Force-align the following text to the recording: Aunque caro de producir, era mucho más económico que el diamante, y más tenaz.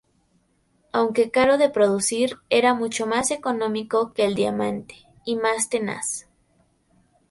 Aunque 0.93 1.29
caro 1.29 1.59
de 1.59 1.69
producir, 1.69 2.37
era 2.49 2.73
mucho 2.73 3.05
más 3.05 3.29
económico 3.29 4.13
que 4.13 4.25
el 4.25 4.33
diamante, 4.33 4.95
y 5.25 5.35
más 5.35 5.69
tenaz. 5.69 6.27